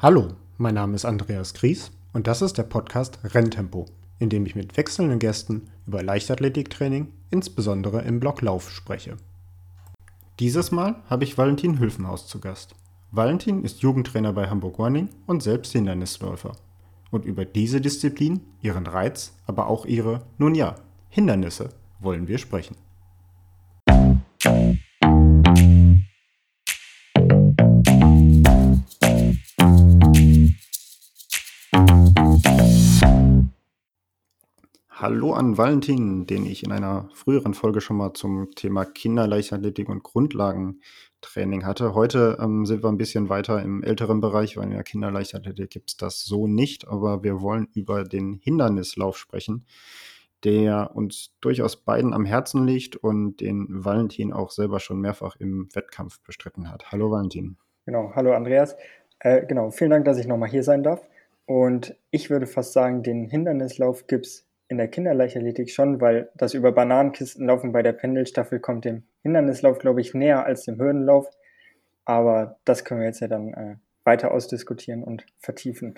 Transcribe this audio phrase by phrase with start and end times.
[0.00, 3.86] Hallo, mein Name ist Andreas Gries und das ist der Podcast Renntempo,
[4.20, 9.16] in dem ich mit wechselnden Gästen über Leichtathletiktraining, insbesondere im Block Lauf, spreche.
[10.38, 12.76] Dieses Mal habe ich Valentin Hülfenhaus zu Gast.
[13.10, 16.52] Valentin ist Jugendtrainer bei Hamburg Running und selbst Hindernisläufer.
[17.10, 20.76] Und über diese Disziplin, ihren Reiz, aber auch ihre, nun ja,
[21.08, 22.76] Hindernisse wollen wir sprechen.
[35.00, 40.02] Hallo an Valentin, den ich in einer früheren Folge schon mal zum Thema Kinderleichtathletik und
[40.02, 41.94] Grundlagentraining hatte.
[41.94, 45.90] Heute ähm, sind wir ein bisschen weiter im älteren Bereich, weil in der Kinderleichtathletik gibt
[45.90, 49.66] es das so nicht, aber wir wollen über den Hindernislauf sprechen,
[50.42, 55.68] der uns durchaus beiden am Herzen liegt und den Valentin auch selber schon mehrfach im
[55.74, 56.90] Wettkampf bestritten hat.
[56.90, 57.56] Hallo Valentin.
[57.86, 58.74] Genau, hallo Andreas.
[59.20, 61.08] Äh, genau, vielen Dank, dass ich nochmal hier sein darf.
[61.46, 66.54] Und ich würde fast sagen, den Hindernislauf gibt es in der Kinderleichtathletik schon, weil das
[66.54, 71.26] über Bananenkisten laufen bei der Pendelstaffel kommt dem Hindernislauf, glaube ich, näher als dem Hürdenlauf.
[72.04, 75.94] Aber das können wir jetzt ja dann äh, weiter ausdiskutieren und vertiefen.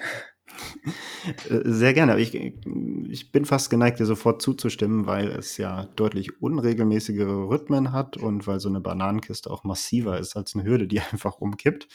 [1.48, 2.18] Äh, sehr gerne.
[2.18, 8.16] Ich, ich bin fast geneigt, dir sofort zuzustimmen, weil es ja deutlich unregelmäßigere Rhythmen hat
[8.16, 11.88] und weil so eine Bananenkiste auch massiver ist als eine Hürde, die einfach umkippt.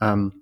[0.00, 0.41] Ähm,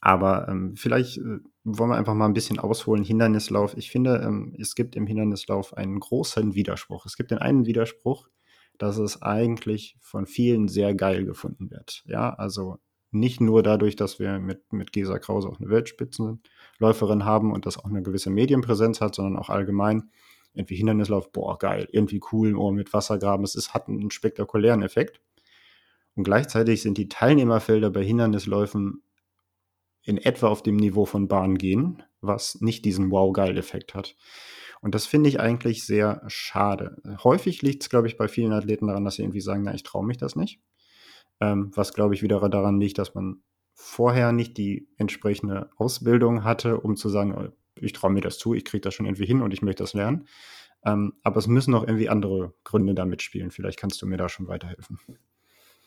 [0.00, 3.02] aber ähm, vielleicht äh, wollen wir einfach mal ein bisschen ausholen.
[3.02, 3.76] Hindernislauf.
[3.76, 7.06] Ich finde, ähm, es gibt im Hindernislauf einen großen Widerspruch.
[7.06, 8.28] Es gibt den einen Widerspruch,
[8.78, 12.04] dass es eigentlich von vielen sehr geil gefunden wird.
[12.06, 12.78] Ja, also
[13.10, 17.78] nicht nur dadurch, dass wir mit, mit Gesa Krause auch eine Weltspitzenläuferin haben und das
[17.78, 20.10] auch eine gewisse Medienpräsenz hat, sondern auch allgemein
[20.54, 23.44] irgendwie Hindernislauf, boah, geil, irgendwie cool, oh, mit Wassergraben.
[23.44, 25.20] Es ist, hat einen spektakulären Effekt.
[26.14, 29.02] Und gleichzeitig sind die Teilnehmerfelder bei Hindernisläufen
[30.08, 34.16] in etwa auf dem Niveau von Bahn gehen, was nicht diesen Wow-Geil-Effekt hat.
[34.80, 36.96] Und das finde ich eigentlich sehr schade.
[37.22, 39.82] Häufig liegt es, glaube ich, bei vielen Athleten daran, dass sie irgendwie sagen, na, ich
[39.82, 40.60] traue mich das nicht.
[41.40, 43.42] Ähm, was, glaube ich, wieder daran liegt, dass man
[43.74, 48.54] vorher nicht die entsprechende Ausbildung hatte, um zu sagen, oh, ich traue mir das zu,
[48.54, 50.26] ich kriege das schon irgendwie hin und ich möchte das lernen.
[50.86, 53.50] Ähm, aber es müssen auch irgendwie andere Gründe da mitspielen.
[53.50, 54.98] Vielleicht kannst du mir da schon weiterhelfen.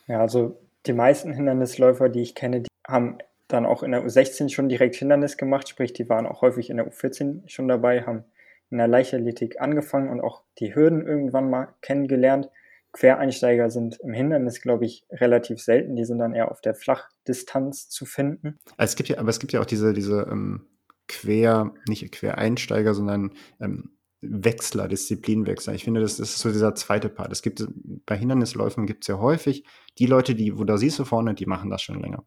[0.07, 3.17] Ja, also die meisten Hindernisläufer, die ich kenne, die haben
[3.53, 6.77] dann auch in der U16 schon direkt Hindernis gemacht, sprich, die waren auch häufig in
[6.77, 8.23] der U14 schon dabei, haben
[8.69, 12.49] in der Leichtathletik angefangen und auch die Hürden irgendwann mal kennengelernt.
[12.93, 15.95] Quereinsteiger sind im Hindernis, glaube ich, relativ selten.
[15.95, 18.59] Die sind dann eher auf der Flachdistanz zu finden.
[18.77, 20.67] Es gibt ja, aber es gibt ja auch diese, diese ähm,
[21.07, 23.91] Quer, nicht Quereinsteiger, sondern ähm,
[24.21, 25.73] Wechsler, Disziplinwechsler.
[25.73, 27.31] Ich finde, das ist so dieser zweite Part.
[27.31, 27.65] Es gibt
[28.05, 29.65] bei Hindernisläufen gibt es ja häufig
[29.97, 32.25] die Leute, die, wo da siehst du vorne, die machen das schon länger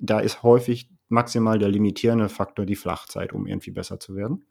[0.00, 4.46] da ist häufig maximal der limitierende Faktor die Flachzeit, um irgendwie besser zu werden.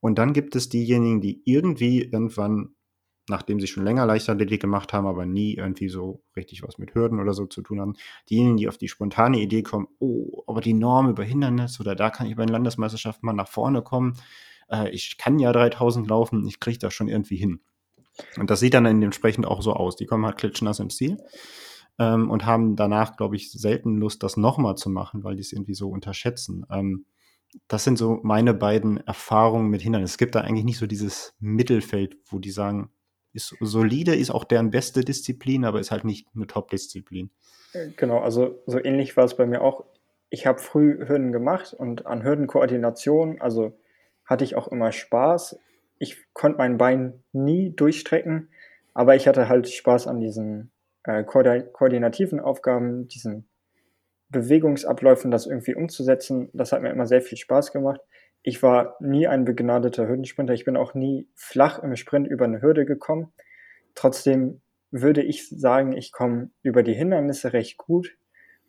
[0.00, 2.74] Und dann gibt es diejenigen, die irgendwie irgendwann,
[3.28, 7.18] nachdem sie schon länger Leichtathletik gemacht haben, aber nie irgendwie so richtig was mit Hürden
[7.18, 7.94] oder so zu tun haben,
[8.28, 12.10] diejenigen, die auf die spontane Idee kommen, oh, aber die Norm über Hindernis oder da
[12.10, 14.18] kann ich bei den Landesmeisterschaften mal nach vorne kommen.
[14.68, 17.60] Äh, ich kann ja 3000 laufen, ich kriege das schon irgendwie hin.
[18.38, 19.96] Und das sieht dann entsprechend auch so aus.
[19.96, 21.18] Die kommen halt klitschnass im Ziel
[21.98, 25.52] ähm, und haben danach, glaube ich, selten Lust, das nochmal zu machen, weil die es
[25.52, 26.66] irgendwie so unterschätzen.
[26.70, 27.06] Ähm,
[27.68, 30.12] das sind so meine beiden Erfahrungen mit Hindernissen.
[30.12, 32.90] Es gibt da eigentlich nicht so dieses Mittelfeld, wo die sagen,
[33.32, 37.30] ist solide, ist auch deren beste Disziplin, aber ist halt nicht eine Top-Disziplin.
[37.72, 39.84] Äh, genau, also so ähnlich war es bei mir auch.
[40.28, 43.78] Ich habe früh Hürden gemacht und an Hürdenkoordination, also
[44.24, 45.58] hatte ich auch immer Spaß.
[45.98, 48.48] Ich konnte mein Bein nie durchstrecken,
[48.92, 50.72] aber ich hatte halt Spaß an diesen
[51.06, 53.48] äh, koordinativen Aufgaben, diesen
[54.28, 56.50] Bewegungsabläufen, das irgendwie umzusetzen.
[56.52, 58.00] Das hat mir immer sehr viel Spaß gemacht.
[58.42, 60.52] Ich war nie ein begnadeter Hürdensprinter.
[60.52, 63.32] Ich bin auch nie flach im Sprint über eine Hürde gekommen.
[63.94, 68.16] Trotzdem würde ich sagen, ich komme über die Hindernisse recht gut.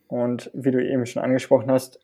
[0.07, 1.99] Und wie du eben schon angesprochen hast,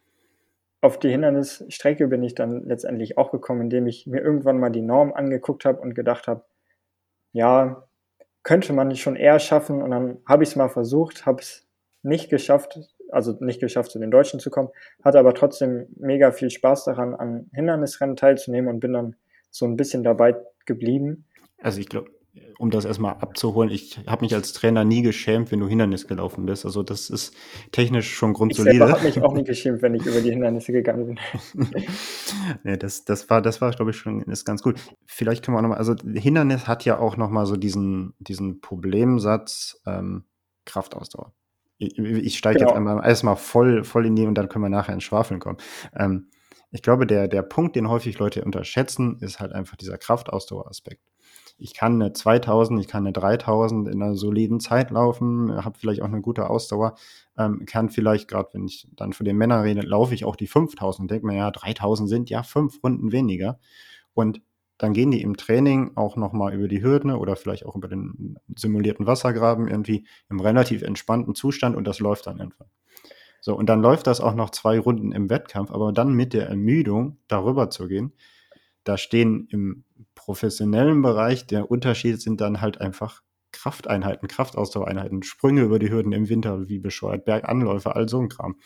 [0.82, 4.82] auf die Hindernisstrecke bin ich dann letztendlich auch gekommen, indem ich mir irgendwann mal die
[4.82, 6.44] Norm angeguckt habe und gedacht habe,
[7.32, 7.88] ja,
[8.44, 9.82] könnte man schon eher schaffen.
[9.82, 11.68] Und dann habe ich es mal versucht, habe es
[12.04, 12.80] nicht geschafft,
[13.12, 14.70] also nicht geschafft, zu den Deutschen zu kommen,
[15.04, 19.16] hatte aber trotzdem mega viel Spaß daran, an Hindernisrennen teilzunehmen und bin dann
[19.50, 20.36] so ein bisschen dabei
[20.66, 21.26] geblieben.
[21.62, 22.10] Also ich glaube,
[22.58, 26.46] um das erstmal abzuholen, ich habe mich als Trainer nie geschämt, wenn du Hindernis gelaufen
[26.46, 26.66] bist.
[26.66, 27.36] Also das ist
[27.72, 28.86] technisch schon grundsolide.
[28.86, 31.18] Ich habe mich auch nie geschämt, wenn ich über die Hindernisse gegangen
[31.54, 31.66] bin.
[32.64, 34.80] nee, das, das war, das war, glaube ich, schon ist ganz gut.
[35.06, 39.82] Vielleicht können wir auch nochmal, also Hindernis hat ja auch nochmal so diesen, diesen Problemsatz
[39.86, 40.26] ähm,
[40.66, 41.34] Kraftausdauer.
[41.78, 42.72] ich, ich steige genau.
[42.72, 45.58] jetzt einmal erstmal voll, voll in die und dann können wir nachher ins Schwafeln kommen.
[45.96, 46.30] Ähm,
[46.72, 51.04] ich glaube, der, der Punkt, den häufig Leute unterschätzen, ist halt einfach dieser Kraftausdaueraspekt.
[51.58, 56.02] Ich kann eine 2000, ich kann eine 3000 in einer soliden Zeit laufen, habe vielleicht
[56.02, 56.96] auch eine gute Ausdauer,
[57.38, 60.48] ähm, kann vielleicht, gerade wenn ich dann für den Männern rede, laufe ich auch die
[60.48, 63.60] 5000 und denke mir, ja, 3000 sind ja fünf Runden weniger.
[64.14, 64.42] Und
[64.78, 68.38] dann gehen die im Training auch nochmal über die Hürden oder vielleicht auch über den
[68.56, 72.66] simulierten Wassergraben irgendwie im relativ entspannten Zustand und das läuft dann einfach.
[73.40, 76.48] So, und dann läuft das auch noch zwei Runden im Wettkampf, aber dann mit der
[76.48, 78.14] Ermüdung darüber zu gehen,
[78.84, 79.84] da stehen im
[80.26, 83.22] professionellen Bereich, der Unterschied sind dann halt einfach
[83.52, 88.58] Krafteinheiten, Kraftausdauereinheiten, Sprünge über die Hürden im Winter, wie bescheuert, Berganläufe, all so ein Kram.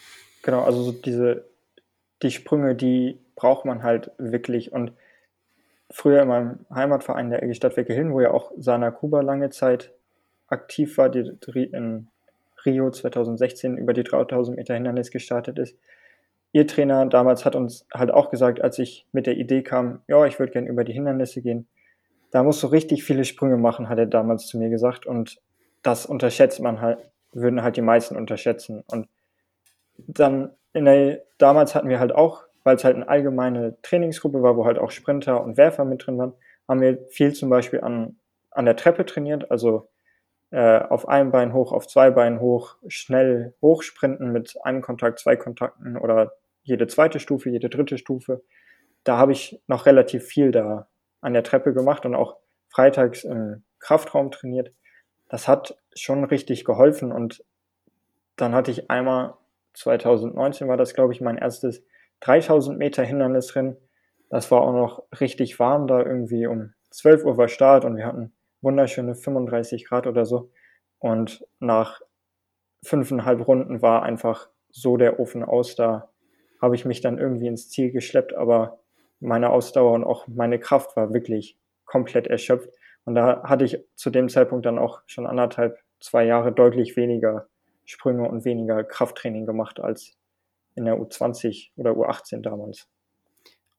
[0.44, 1.45] Genau, also so diese,
[2.21, 4.94] die Sprünge, die braucht man halt wirklich und
[5.89, 9.94] früher in meinem Heimatverein, der EG Stadtwerke Hillen, wo ja auch Sana Kuba lange Zeit
[10.48, 11.30] aktiv war, die
[11.71, 12.07] in
[12.65, 15.77] Rio 2016 über die 3000 Meter Hindernis gestartet ist.
[16.51, 20.25] Ihr Trainer damals hat uns halt auch gesagt, als ich mit der Idee kam, ja,
[20.25, 21.67] ich würde gerne über die Hindernisse gehen,
[22.31, 25.05] da musst du richtig viele Sprünge machen, hat er damals zu mir gesagt.
[25.05, 25.41] Und
[25.83, 26.99] das unterschätzt man halt,
[27.31, 28.83] würden halt die meisten unterschätzen.
[28.88, 29.07] Und
[29.97, 34.57] dann in der, damals hatten wir halt auch weil es halt eine allgemeine Trainingsgruppe war,
[34.57, 36.33] wo halt auch Sprinter und Werfer mit drin waren,
[36.67, 38.17] haben wir viel zum Beispiel an,
[38.51, 39.88] an der Treppe trainiert, also
[40.51, 45.35] äh, auf einem Bein hoch, auf zwei Beinen hoch, schnell hochsprinten mit einem Kontakt, zwei
[45.35, 46.33] Kontakten oder
[46.63, 48.41] jede zweite Stufe, jede dritte Stufe.
[49.03, 50.88] Da habe ich noch relativ viel da
[51.21, 52.38] an der Treppe gemacht und auch
[52.69, 54.71] freitags im Kraftraum trainiert.
[55.29, 57.44] Das hat schon richtig geholfen und
[58.35, 59.33] dann hatte ich einmal
[59.73, 61.83] 2019 war das, glaube ich, mein erstes
[62.21, 63.77] 3000 Meter Hindernisrennen.
[64.29, 68.05] Das war auch noch richtig warm da irgendwie um 12 Uhr war Start und wir
[68.05, 70.51] hatten wunderschöne 35 Grad oder so.
[71.00, 72.01] Und nach
[72.83, 75.75] fünfeinhalb Runden war einfach so der Ofen aus.
[75.75, 76.09] Da
[76.62, 78.80] habe ich mich dann irgendwie ins Ziel geschleppt, aber
[79.19, 82.69] meine Ausdauer und auch meine Kraft war wirklich komplett erschöpft.
[83.06, 87.48] Und da hatte ich zu dem Zeitpunkt dann auch schon anderthalb, zwei Jahre deutlich weniger
[87.86, 90.18] Sprünge und weniger Krafttraining gemacht als
[90.75, 92.88] in der U20 oder U18 damals.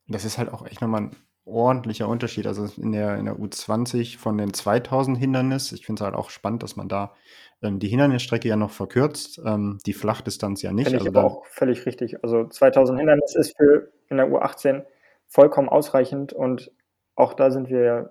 [0.09, 1.17] Das ist halt auch echt nochmal ein
[1.49, 2.47] ordentlicher Unterschied.
[2.47, 6.31] Also in der, in der U20 von den 2000 Hindernis, ich finde es halt auch
[6.31, 7.15] spannend, dass man da
[7.62, 10.87] ähm, die Hindernisstrecke ja noch verkürzt, ähm, die Flachdistanz ja nicht.
[10.87, 12.23] Finde ich also aber auch völlig richtig.
[12.23, 14.85] Also 2000 Hindernis ist für in der U18
[15.27, 16.73] vollkommen ausreichend und
[17.15, 18.11] auch da sind wir ja,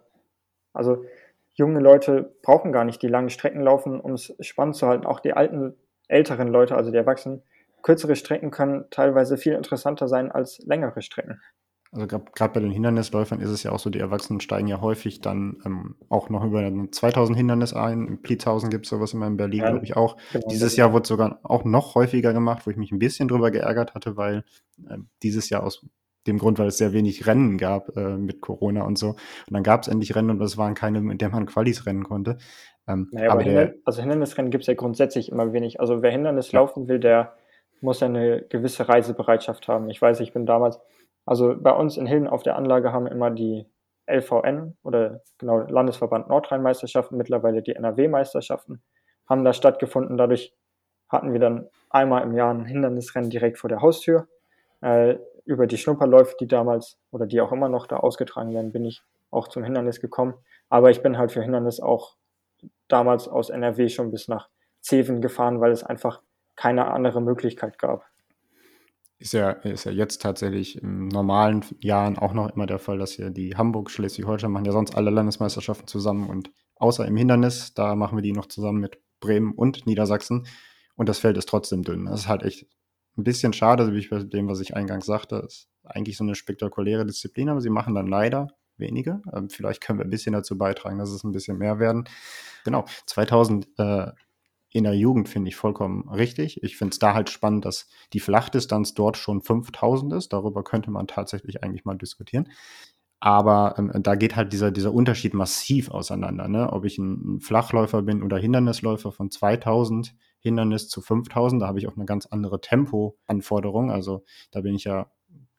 [0.73, 1.05] also
[1.53, 5.05] junge Leute brauchen gar nicht die langen Strecken laufen, um es spannend zu halten.
[5.05, 5.75] Auch die alten,
[6.07, 7.41] älteren Leute, also die Erwachsenen,
[7.81, 11.41] kürzere Strecken können teilweise viel interessanter sein als längere Strecken.
[11.91, 15.21] Also gerade bei den Hindernisläufern ist es ja auch so, die Erwachsenen steigen ja häufig
[15.21, 18.07] dann ähm, auch noch über ein 2000 Hindernis ein.
[18.07, 20.17] In Pliezhausen gibt es sowas immer in Berlin, ja, glaube ich, auch.
[20.33, 23.51] Genau, dieses Jahr wurde sogar auch noch häufiger gemacht, wo ich mich ein bisschen drüber
[23.51, 24.43] geärgert hatte, weil
[24.89, 25.85] äh, dieses Jahr aus
[26.27, 29.11] dem Grund, weil es sehr wenig Rennen gab äh, mit Corona und so.
[29.11, 29.17] Und
[29.51, 32.37] dann gab es endlich Rennen und es waren keine, mit denen man Qualis rennen konnte.
[32.87, 35.79] Ähm, naja, aber, aber Hindernis, also Hindernisrennen gibt es ja grundsätzlich immer wenig.
[35.79, 36.59] Also wer Hindernis ja.
[36.59, 37.33] laufen will, der
[37.81, 39.89] muss ja eine gewisse Reisebereitschaft haben.
[39.89, 40.79] Ich weiß, ich bin damals,
[41.27, 43.67] also bei uns in Hilden auf der Anlage haben immer die
[44.09, 48.81] LVN oder genau Landesverband Nordrhein-Meisterschaften, mittlerweile die NRW-Meisterschaften,
[49.27, 50.17] haben da stattgefunden.
[50.17, 50.55] Dadurch
[51.09, 54.27] hatten wir dann einmal im Jahr ein Hindernisrennen direkt vor der Haustür.
[54.81, 58.85] Äh, über die Schnupperläufe, die damals oder die auch immer noch da ausgetragen werden, bin
[58.85, 60.33] ich auch zum Hindernis gekommen.
[60.69, 62.15] Aber ich bin halt für Hindernis auch
[62.87, 64.49] damals aus NRW schon bis nach
[64.79, 66.21] Zeven gefahren, weil es einfach
[66.55, 68.05] keine andere Möglichkeit gab.
[69.19, 73.13] Ist ja, ist ja jetzt tatsächlich in normalen Jahren auch noch immer der Fall, dass
[73.13, 77.95] hier die Hamburg, Schleswig-Holstein machen ja sonst alle Landesmeisterschaften zusammen und außer im Hindernis, da
[77.95, 80.45] machen wir die noch zusammen mit Bremen und Niedersachsen
[80.95, 82.05] und das Feld ist trotzdem dünn.
[82.05, 82.67] Das ist halt echt
[83.17, 86.23] ein bisschen schade, wie ich bei dem, was ich eingangs sagte, das ist eigentlich so
[86.23, 89.21] eine spektakuläre Disziplin, aber sie machen dann leider wenige.
[89.33, 92.05] Ähm, vielleicht können wir ein bisschen dazu beitragen, dass es ein bisschen mehr werden.
[92.63, 94.11] Genau, 2000 äh,
[94.69, 96.61] in der Jugend finde ich vollkommen richtig.
[96.63, 100.33] Ich finde es da halt spannend, dass die Flachdistanz dort schon 5000 ist.
[100.33, 102.49] Darüber könnte man tatsächlich eigentlich mal diskutieren.
[103.19, 106.47] Aber ähm, da geht halt dieser, dieser Unterschied massiv auseinander.
[106.47, 106.71] Ne?
[106.71, 111.87] Ob ich ein, Flachläufer bin oder Hindernisläufer von 2000 Hindernis zu 5000, da habe ich
[111.87, 113.89] auch eine ganz andere Tempoanforderung.
[113.89, 115.11] Also da bin ich ja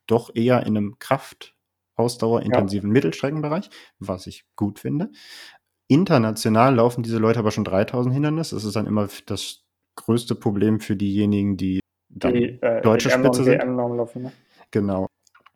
[0.07, 2.93] doch eher in einem Kraftausdauerintensiven ja.
[2.93, 5.11] Mittelstreckenbereich, was ich gut finde.
[5.89, 8.55] International laufen diese Leute aber schon 3000 Hindernisse.
[8.55, 9.63] Das ist dann immer das
[9.95, 11.79] größte Problem für diejenigen, die,
[12.09, 13.59] die äh, deutsche Spitze sind.
[13.75, 14.31] Laufen, ne?
[14.69, 15.07] Genau.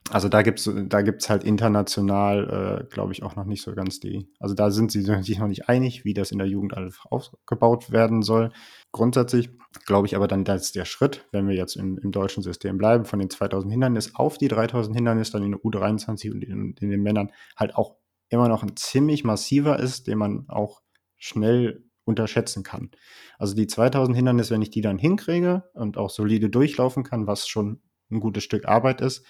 [0.10, 4.00] Also da gibt's da gibt's halt international, äh, glaube ich, auch noch nicht so ganz
[4.00, 4.28] die.
[4.40, 7.92] Also da sind sie sich noch nicht einig, wie das in der Jugend alles aufgebaut
[7.92, 8.52] werden soll.
[8.92, 9.50] Grundsätzlich
[9.86, 13.06] glaube ich aber dann, dass der Schritt, wenn wir jetzt im, im deutschen System bleiben,
[13.06, 16.90] von den 2000 Hindernis auf die 3000 Hindernis dann in der U23 und in, in
[16.90, 17.96] den Männern halt auch
[18.34, 20.82] immer noch ein ziemlich massiver ist, den man auch
[21.18, 22.92] schnell unterschätzen kann.
[23.38, 27.48] Also die 2000 Hindernis, wenn ich die dann hinkriege und auch solide durchlaufen kann, was
[27.48, 29.26] schon ein gutes Stück Arbeit ist,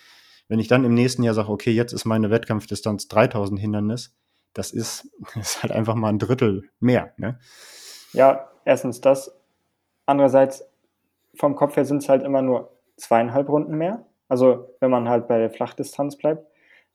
[0.47, 4.17] wenn ich dann im nächsten Jahr sage, okay, jetzt ist meine Wettkampfdistanz 3000 Hindernis,
[4.53, 7.13] das ist, ist halt einfach mal ein Drittel mehr.
[7.17, 7.39] Ne?
[8.13, 9.35] Ja, erstens das.
[10.05, 10.65] Andererseits,
[11.35, 14.05] vom Kopf her sind es halt immer nur zweieinhalb Runden mehr.
[14.27, 16.45] Also wenn man halt bei der Flachdistanz bleibt.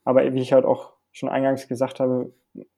[0.05, 2.33] Aber wie ich halt auch schon eingangs gesagt habe,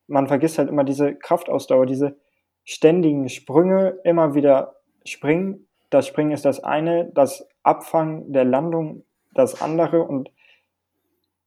[0.07, 2.17] man vergisst halt immer diese Kraftausdauer, diese
[2.63, 5.67] ständigen Sprünge, immer wieder springen.
[5.89, 10.31] Das Springen ist das eine, das Abfangen der Landung das andere und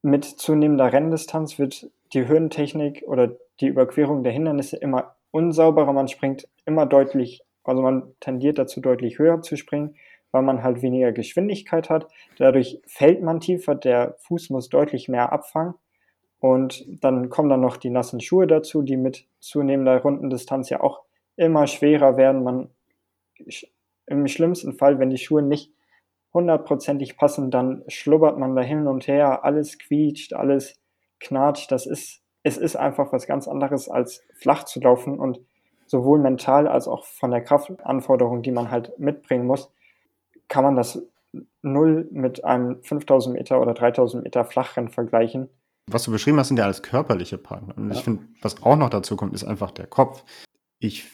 [0.03, 5.93] mit zunehmender Renndistanz wird die Höhentechnik oder die Überquerung der Hindernisse immer unsauberer.
[5.93, 9.97] Man springt immer deutlich, also man tendiert dazu, deutlich höher zu springen,
[10.31, 12.09] weil man halt weniger Geschwindigkeit hat.
[12.39, 15.75] Dadurch fällt man tiefer, der Fuß muss deutlich mehr abfangen.
[16.45, 21.01] Und dann kommen dann noch die nassen Schuhe dazu, die mit zunehmender Rundendistanz ja auch
[21.37, 22.45] immer schwerer werden.
[22.45, 22.69] Man
[24.05, 25.73] im schlimmsten Fall, wenn die Schuhe nicht
[26.35, 30.79] hundertprozentig passen, dann schlubbert man da hin und her, alles quietscht, alles
[31.19, 31.73] knatscht.
[31.73, 35.41] Das ist, es ist einfach was ganz anderes als flach zu laufen und
[35.87, 39.73] sowohl mental als auch von der Kraftanforderung, die man halt mitbringen muss,
[40.49, 41.03] kann man das
[41.63, 45.49] null mit einem 5000 Meter oder 3000 Meter Flachrennen vergleichen
[45.87, 47.77] was du beschrieben hast, sind ja alles körperliche Partner.
[47.77, 47.97] Und ja.
[47.97, 50.25] ich finde, was auch noch dazu kommt, ist einfach der Kopf.
[50.79, 51.05] Ich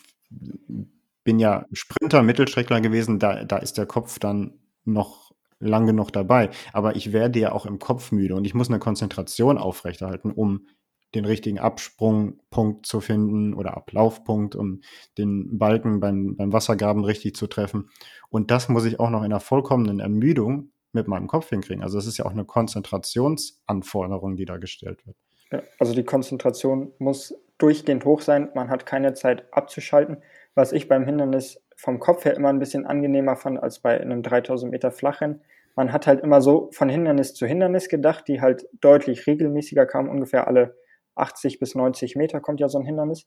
[1.25, 6.51] bin ja Sprinter, Mittelstreckler gewesen, da, da ist der Kopf dann noch lang genug dabei.
[6.73, 10.67] Aber ich werde ja auch im Kopf müde und ich muss eine Konzentration aufrechterhalten, um
[11.15, 14.81] den richtigen Absprungpunkt zu finden oder Ablaufpunkt, um
[15.19, 17.91] den Balken beim, beim Wassergraben richtig zu treffen.
[18.29, 21.83] Und das muss ich auch noch in einer vollkommenen Ermüdung mit meinem Kopf hinkriegen.
[21.83, 25.17] Also es ist ja auch eine Konzentrationsanforderung, die da gestellt wird.
[25.53, 28.49] Ja, also die Konzentration muss durchgehend hoch sein.
[28.55, 30.19] Man hat keine Zeit abzuschalten.
[30.55, 34.23] Was ich beim Hindernis vom Kopf her immer ein bisschen angenehmer fand als bei einem
[34.23, 35.43] 3000 Meter Flachen.
[35.77, 40.11] Man hat halt immer so von Hindernis zu Hindernis gedacht, die halt deutlich regelmäßiger kamen.
[40.11, 40.77] Ungefähr alle
[41.15, 43.27] 80 bis 90 Meter kommt ja so ein Hindernis.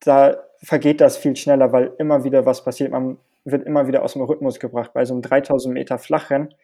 [0.00, 2.90] Da vergeht das viel schneller, weil immer wieder was passiert.
[2.90, 4.92] Man wird immer wieder aus dem Rhythmus gebracht.
[4.92, 6.54] Bei so einem 3000 Meter Flachrennen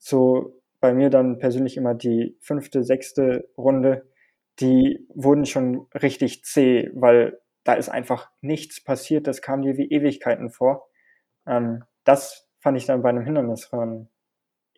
[0.00, 4.08] so bei mir dann persönlich immer die fünfte, sechste Runde,
[4.58, 9.90] die wurden schon richtig zäh, weil da ist einfach nichts passiert, das kam dir wie
[9.90, 10.88] Ewigkeiten vor.
[11.46, 14.08] Ähm, das fand ich dann bei einem Hindernisrennen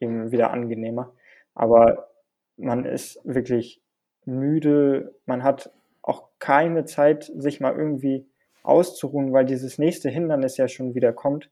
[0.01, 1.15] eben wieder angenehmer.
[1.55, 2.09] Aber
[2.57, 3.81] man ist wirklich
[4.25, 8.27] müde, man hat auch keine Zeit, sich mal irgendwie
[8.65, 11.51] auszuruhen, weil dieses nächste Hindernis ja schon wieder kommt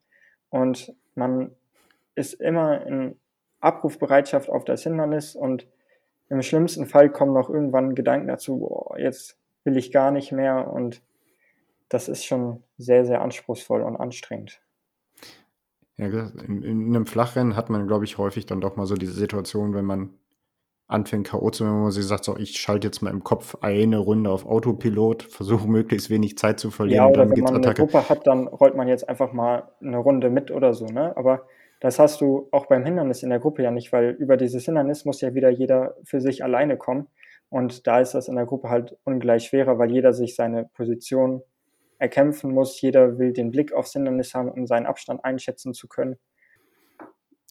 [0.48, 1.54] und man
[2.14, 3.19] ist immer in
[3.60, 5.66] Abrufbereitschaft auf das Hindernis und
[6.28, 10.72] im schlimmsten Fall kommen noch irgendwann Gedanken dazu, boah, jetzt will ich gar nicht mehr
[10.72, 11.02] und
[11.88, 14.60] das ist schon sehr, sehr anspruchsvoll und anstrengend.
[15.96, 19.12] Ja, in, in einem Flachrennen hat man, glaube ich, häufig dann doch mal so diese
[19.12, 20.14] Situation, wenn man
[20.86, 21.50] anfängt K.O.
[21.50, 24.30] zu werden, wo man sich sagt, so, ich schalte jetzt mal im Kopf eine Runde
[24.30, 27.04] auf Autopilot, versuche möglichst wenig Zeit zu verlieren.
[27.04, 27.82] Ja, oder dann wenn man Attacke.
[27.82, 31.16] eine Gruppe hat, dann rollt man jetzt einfach mal eine Runde mit oder so, ne?
[31.16, 31.46] Aber
[31.80, 35.06] das hast du auch beim Hindernis in der Gruppe ja nicht, weil über dieses Hindernis
[35.06, 37.08] muss ja wieder jeder für sich alleine kommen.
[37.48, 41.42] Und da ist das in der Gruppe halt ungleich schwerer, weil jeder sich seine Position
[41.98, 42.80] erkämpfen muss.
[42.80, 46.16] Jeder will den Blick aufs Hindernis haben, um seinen Abstand einschätzen zu können.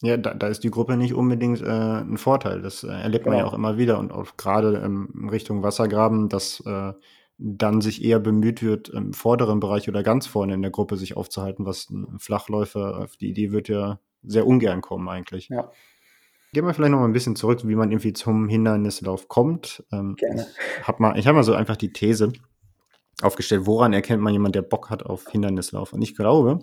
[0.02, 2.62] Ja, da, da ist die Gruppe nicht unbedingt äh, ein Vorteil.
[2.62, 3.36] Das äh, erlebt genau.
[3.36, 3.52] man ja genau.
[3.52, 6.92] auch immer wieder und auch gerade in Richtung Wassergraben, dass äh,
[7.36, 11.16] dann sich eher bemüht wird, im vorderen Bereich oder ganz vorne in der Gruppe sich
[11.16, 15.48] aufzuhalten, was ein Flachläufer, auf die Idee wird ja sehr ungern kommen eigentlich.
[15.48, 15.70] Ja.
[16.52, 19.84] Gehen wir vielleicht noch mal ein bisschen zurück, wie man irgendwie zum Hindernislauf kommt.
[19.92, 20.46] Ähm, Gerne.
[20.80, 22.32] Ich habe mal, hab mal so einfach die These
[23.22, 25.92] aufgestellt, woran erkennt man jemand, der Bock hat auf Hindernislauf?
[25.92, 26.58] Und ich glaube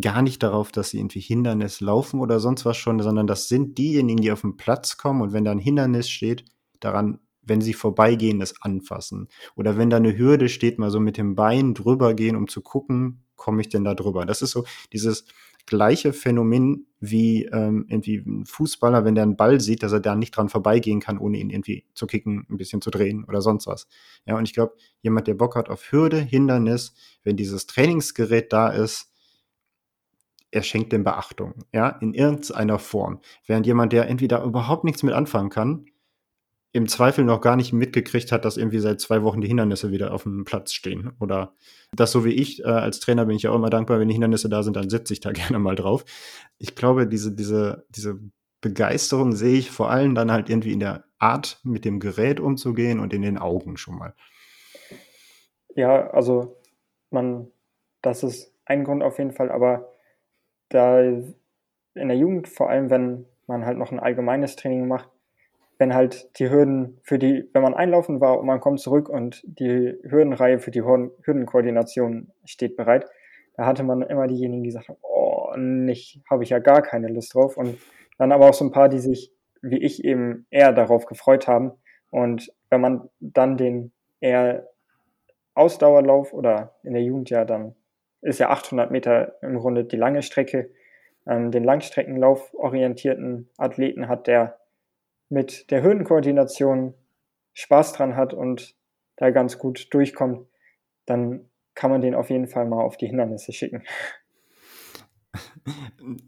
[0.00, 3.78] gar nicht darauf, dass sie irgendwie Hindernis laufen oder sonst was schon, sondern das sind
[3.78, 6.44] diejenigen, die auf den Platz kommen und wenn da ein Hindernis steht,
[6.80, 9.28] daran, wenn sie vorbeigehen, das anfassen.
[9.54, 12.60] Oder wenn da eine Hürde steht, mal so mit dem Bein drüber gehen, um zu
[12.60, 14.26] gucken, komme ich denn da drüber?
[14.26, 15.26] Das ist so dieses,
[15.66, 20.14] gleiche Phänomen wie ähm, irgendwie ein Fußballer, wenn der einen Ball sieht, dass er da
[20.14, 23.66] nicht dran vorbeigehen kann, ohne ihn irgendwie zu kicken, ein bisschen zu drehen oder sonst
[23.66, 23.86] was.
[24.26, 28.68] Ja, und ich glaube, jemand, der Bock hat auf Hürde, Hindernis, wenn dieses Trainingsgerät da
[28.68, 29.10] ist,
[30.50, 33.20] er schenkt dem Beachtung, ja, in irgendeiner Form.
[33.44, 35.86] Während jemand, der entweder überhaupt nichts mit anfangen kann
[36.74, 40.12] im Zweifel noch gar nicht mitgekriegt hat, dass irgendwie seit zwei Wochen die Hindernisse wieder
[40.12, 41.12] auf dem Platz stehen.
[41.20, 41.54] Oder
[41.92, 44.14] das so wie ich, äh, als Trainer bin ich ja auch immer dankbar, wenn die
[44.14, 46.04] Hindernisse da sind, dann setze ich da gerne mal drauf.
[46.58, 48.18] Ich glaube, diese, diese, diese
[48.60, 52.98] Begeisterung sehe ich vor allem dann halt irgendwie in der Art, mit dem Gerät umzugehen
[52.98, 54.14] und in den Augen schon mal.
[55.76, 56.56] Ja, also
[57.10, 57.52] man,
[58.02, 59.92] das ist ein Grund auf jeden Fall, aber
[60.70, 61.34] da in
[61.94, 65.08] der Jugend, vor allem wenn man halt noch ein allgemeines Training macht,
[65.84, 69.42] wenn halt die Hürden für die, wenn man einlaufen war und man kommt zurück und
[69.44, 73.04] die Hürdenreihe für die Hürdenkoordination steht bereit,
[73.58, 77.34] da hatte man immer diejenigen, die sagten, oh, nicht, habe ich ja gar keine Lust
[77.34, 77.58] drauf.
[77.58, 77.76] Und
[78.16, 81.72] dann aber auch so ein paar, die sich, wie ich eben, eher darauf gefreut haben.
[82.10, 84.66] Und wenn man dann den eher
[85.52, 87.74] Ausdauerlauf oder in der Jugend ja dann
[88.22, 90.70] ist ja 800 Meter im Grunde die lange Strecke,
[91.26, 94.56] ähm, den Langstreckenlauf orientierten Athleten hat, der
[95.34, 96.94] mit der Hürdenkoordination
[97.52, 98.76] Spaß dran hat und
[99.16, 100.46] da ganz gut durchkommt,
[101.06, 103.82] dann kann man den auf jeden Fall mal auf die Hindernisse schicken.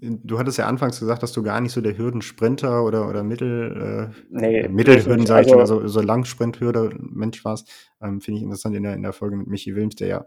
[0.00, 4.12] Du hattest ja anfangs gesagt, dass du gar nicht so der Hürdensprinter oder, oder Mittel,
[4.12, 7.92] äh, nee, Mittelhürden, sag ich also, also so Langsprinthürde Mensch warst.
[8.00, 10.26] Ähm, Finde ich interessant in der, in der Folge mit Michi Wilms, der ja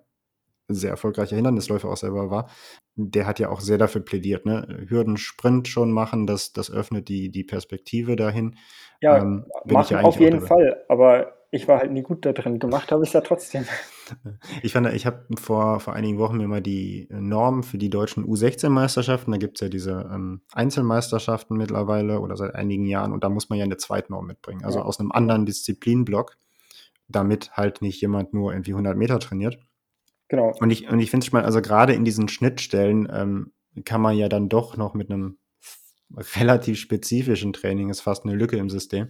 [0.76, 2.50] sehr erfolgreicher Hindernisläufer auch selber war.
[2.96, 4.86] Der hat ja auch sehr dafür plädiert, ne?
[4.88, 8.56] Hürdensprint schon machen, das, das öffnet die, die Perspektive dahin.
[9.02, 12.60] Ja, ähm, machen ja auf jeden Fall, aber ich war halt nie gut da drin.
[12.60, 13.66] Gemacht habe ich es ja trotzdem.
[14.62, 18.26] Ich fand, ich habe vor, vor einigen Wochen mir mal die Norm für die deutschen
[18.26, 23.30] U16-Meisterschaften, da gibt es ja diese ähm, Einzelmeisterschaften mittlerweile oder seit einigen Jahren und da
[23.30, 24.86] muss man ja eine Zweitnorm mitbringen, also ja.
[24.86, 26.38] aus einem anderen Disziplinblock,
[27.08, 29.60] damit halt nicht jemand nur irgendwie 100 Meter trainiert.
[30.30, 30.54] Genau.
[30.60, 33.52] Und ich, und ich finde es mal, also gerade in diesen Schnittstellen ähm,
[33.84, 35.38] kann man ja dann doch noch mit einem
[36.16, 39.08] relativ spezifischen Training, ist fast eine Lücke im System,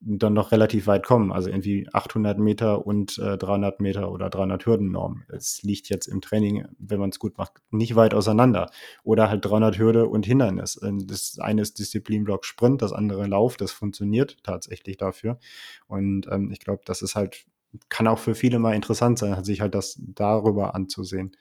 [0.00, 1.30] dann noch relativ weit kommen.
[1.30, 5.22] Also irgendwie 800 Meter und äh, 300 Meter oder 300 Hürdennorm.
[5.28, 8.70] Es liegt jetzt im Training, wenn man es gut macht, nicht weit auseinander.
[9.04, 10.80] Oder halt 300 Hürde und Hindernis.
[11.04, 13.56] Das eine ist Disziplinblock Sprint, das andere Lauf.
[13.56, 15.38] Das funktioniert tatsächlich dafür.
[15.86, 17.46] Und ähm, ich glaube, das ist halt,
[17.88, 21.36] kann auch für viele mal interessant sein, sich halt das darüber anzusehen.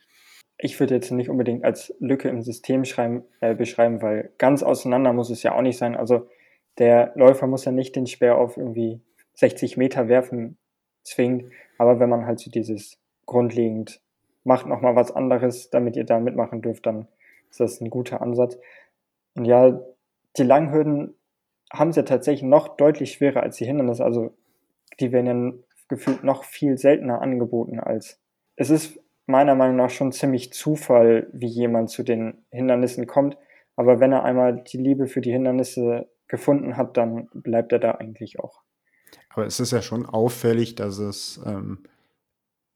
[0.58, 5.12] Ich würde jetzt nicht unbedingt als Lücke im System schreiben, äh, beschreiben, weil ganz auseinander
[5.12, 5.96] muss es ja auch nicht sein.
[5.96, 6.30] Also
[6.78, 9.02] der Läufer muss ja nicht den Speer auf irgendwie
[9.34, 10.58] 60 Meter werfen
[11.04, 14.02] zwingend, aber wenn man halt so dieses grundlegend
[14.44, 17.08] macht noch mal was anderes, damit ihr da mitmachen dürft, dann
[17.50, 18.58] ist das ein guter Ansatz.
[19.36, 19.82] Und ja,
[20.38, 21.16] die Langhürden
[21.72, 24.04] haben es ja tatsächlich noch deutlich schwerer als die Hindernisse.
[24.04, 24.34] Also
[25.00, 28.20] die werden gefühlt noch viel seltener angeboten als.
[28.56, 33.38] Es ist meiner Meinung nach schon ziemlich Zufall, wie jemand zu den Hindernissen kommt.
[33.76, 37.92] Aber wenn er einmal die Liebe für die Hindernisse gefunden hat, dann bleibt er da
[37.92, 38.62] eigentlich auch.
[39.30, 41.84] Aber es ist ja schon auffällig, dass es ähm,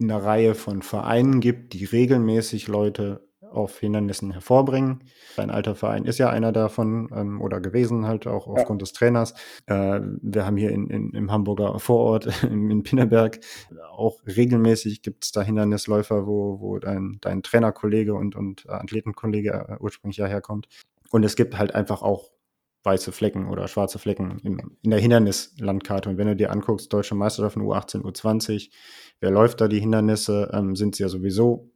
[0.01, 5.03] eine Reihe von Vereinen gibt, die regelmäßig Leute auf Hindernissen hervorbringen.
[5.37, 8.85] Ein alter Verein ist ja einer davon ähm, oder gewesen, halt auch aufgrund ja.
[8.85, 9.33] des Trainers.
[9.65, 13.39] Äh, wir haben hier in, in, im Hamburger Vorort, in Pinneberg,
[13.91, 19.75] auch regelmäßig gibt es da Hindernisläufer, wo, wo dein, dein Trainerkollege und, und Athletenkollege äh,
[19.79, 20.67] ursprünglich ja herkommt.
[21.11, 22.31] Und es gibt halt einfach auch
[22.85, 26.09] weiße Flecken oder schwarze Flecken in, in der Hindernislandkarte.
[26.09, 28.69] Und wenn du dir anguckst, Deutsche Meisterschaften U18, U20,
[29.19, 31.71] wer läuft da die Hindernisse, ähm, sind sie ja sowieso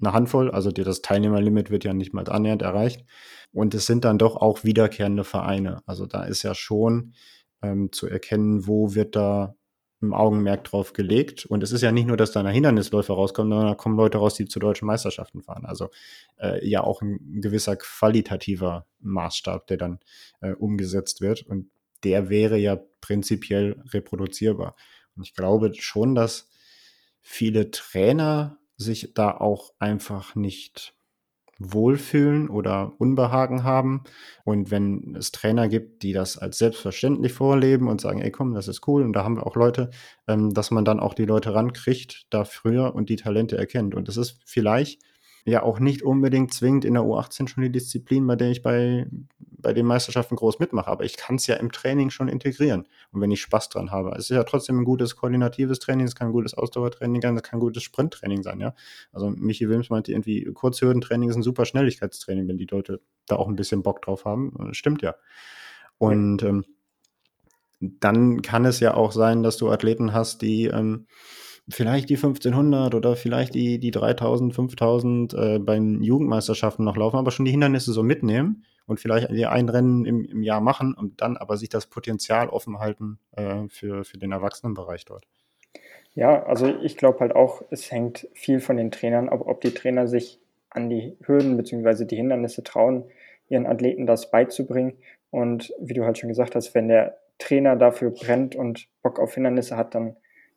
[0.00, 0.50] eine Handvoll.
[0.50, 3.04] Also das Teilnehmerlimit wird ja nicht mal annähernd erreicht.
[3.52, 5.80] Und es sind dann doch auch wiederkehrende Vereine.
[5.86, 7.14] Also da ist ja schon
[7.62, 9.54] ähm, zu erkennen, wo wird da
[10.02, 11.46] im Augenmerk drauf gelegt.
[11.46, 14.18] Und es ist ja nicht nur, dass da eine Hindernisläufer rauskommen, sondern da kommen Leute
[14.18, 15.64] raus, die zu deutschen Meisterschaften fahren.
[15.64, 15.88] Also
[16.38, 20.00] äh, ja auch ein gewisser qualitativer Maßstab, der dann
[20.40, 21.42] äh, umgesetzt wird.
[21.42, 21.70] Und
[22.04, 24.76] der wäre ja prinzipiell reproduzierbar.
[25.16, 26.50] Und ich glaube schon, dass
[27.22, 30.94] viele Trainer sich da auch einfach nicht
[31.58, 34.04] wohlfühlen oder Unbehagen haben.
[34.44, 38.68] Und wenn es Trainer gibt, die das als selbstverständlich vorleben und sagen, ey komm, das
[38.68, 39.90] ist cool und da haben wir auch Leute,
[40.28, 43.94] ähm, dass man dann auch die Leute rankriegt da früher und die Talente erkennt.
[43.94, 45.02] Und das ist vielleicht
[45.46, 49.06] ja auch nicht unbedingt zwingend in der U18 schon die Disziplin, bei der ich bei,
[49.38, 50.90] bei den Meisterschaften groß mitmache.
[50.90, 52.86] Aber ich kann es ja im Training schon integrieren.
[53.12, 54.10] Und wenn ich Spaß dran habe.
[54.10, 57.44] Es ist ja trotzdem ein gutes koordinatives Training, es kann ein gutes Ausdauertraining sein, es
[57.44, 58.74] kann ein gutes Sprinttraining sein, ja.
[59.12, 63.48] Also Michi Wilms meinte irgendwie, Kurzhürdentraining ist ein super Schnelligkeitstraining, wenn die Leute da auch
[63.48, 64.52] ein bisschen Bock drauf haben.
[64.72, 65.14] Stimmt ja.
[65.98, 66.64] Und ähm,
[67.80, 71.06] dann kann es ja auch sein, dass du Athleten hast, die ähm,
[71.68, 77.16] vielleicht die 1500 oder vielleicht die, die 3000, 5000 äh, bei den Jugendmeisterschaften noch laufen,
[77.16, 81.20] aber schon die Hindernisse so mitnehmen und vielleicht ein Rennen im, im Jahr machen und
[81.20, 85.26] dann aber sich das Potenzial offen halten äh, für, für den Erwachsenenbereich dort.
[86.14, 89.74] Ja, also ich glaube halt auch, es hängt viel von den Trainern ab, ob die
[89.74, 92.04] Trainer sich an die Hürden bzw.
[92.06, 93.04] die Hindernisse trauen,
[93.48, 94.94] ihren Athleten das beizubringen.
[95.30, 99.34] Und wie du halt schon gesagt hast, wenn der Trainer dafür brennt und Bock auf
[99.34, 100.16] Hindernisse hat, dann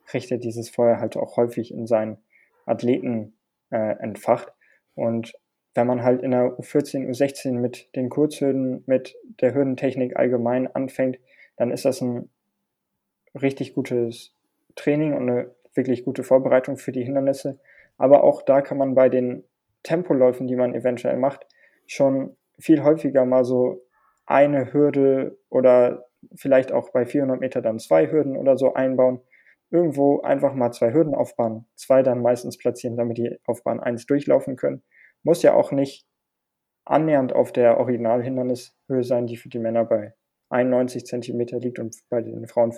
[0.10, 2.18] kriegt dieses Feuer halt auch häufig in seinen
[2.66, 3.38] Athleten
[3.70, 4.52] äh, entfacht.
[4.96, 5.34] Und
[5.76, 11.20] wenn man halt in der U14, U16 mit den Kurzhürden, mit der Hürdentechnik allgemein anfängt,
[11.58, 12.30] dann ist das ein
[13.40, 14.34] richtig gutes
[14.76, 17.60] Training und eine wirklich gute Vorbereitung für die Hindernisse.
[17.98, 19.44] Aber auch da kann man bei den
[19.84, 21.46] Tempoläufen, die man eventuell macht,
[21.86, 23.86] schon viel häufiger mal so
[24.26, 29.22] eine Hürde oder vielleicht auch bei 400 Meter dann zwei Hürden oder so einbauen,
[29.72, 33.80] irgendwo einfach mal zwei Hürden auf Bahn zwei dann meistens platzieren, damit die auf Bahn
[33.80, 34.84] 1 durchlaufen können.
[35.24, 36.06] Muss ja auch nicht
[36.86, 40.14] annähernd auf der Originalhindernishöhe sein, die für die Männer bei
[40.50, 42.74] 91 Zentimeter liegt und bei den Frauen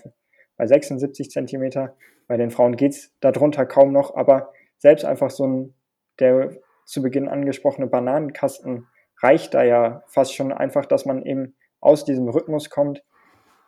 [0.58, 1.96] bei 76 Zentimeter.
[2.28, 5.76] Bei den Frauen geht's darunter kaum noch, aber selbst einfach so ein,
[6.20, 6.52] der
[6.86, 8.88] zu Beginn angesprochene Bananenkasten
[9.22, 13.04] reicht da ja fast schon einfach, dass man eben aus diesem Rhythmus kommt.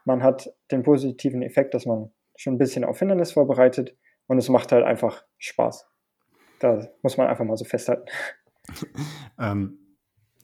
[0.05, 2.11] Man hat den positiven Effekt, dass man
[2.43, 3.95] schon ein bisschen auf Hindernis vorbereitet
[4.27, 5.87] und es macht halt einfach Spaß.
[6.59, 8.05] Da muss man einfach mal so festhalten.
[9.39, 9.79] ähm,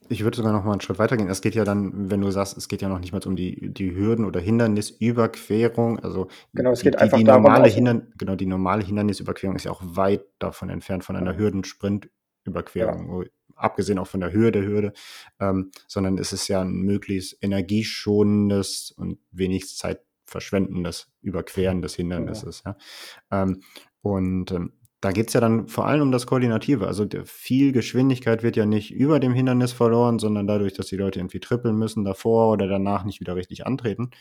[0.07, 1.29] ich würde sogar noch mal einen Schritt weitergehen.
[1.29, 3.71] Es geht ja dann, wenn du sagst, es geht ja noch nicht mal um die,
[3.71, 5.99] die Hürden oder Hindernisüberquerung.
[5.99, 9.55] Also genau, es geht die, einfach die, darum, normale also, Hindernis, genau, die normale Hindernisüberquerung
[9.55, 13.29] ist ja auch weit davon entfernt von einer Hürdensprintüberquerung, ja.
[13.55, 14.93] abgesehen auch von der Höhe der Hürde,
[15.39, 22.63] ähm, sondern es ist ja ein möglichst energieschonendes und wenig Zeit verschwendendes Überqueren des Hindernisses.
[22.65, 22.77] Ja.
[23.31, 23.43] ja.
[23.43, 23.61] Ähm,
[24.01, 26.87] und ähm, da geht es ja dann vor allem um das Koordinative.
[26.87, 31.19] Also viel Geschwindigkeit wird ja nicht über dem Hindernis verloren, sondern dadurch, dass die Leute
[31.19, 34.11] irgendwie trippeln müssen davor oder danach nicht wieder richtig antreten.